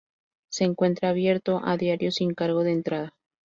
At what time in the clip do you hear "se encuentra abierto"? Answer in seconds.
0.51-1.61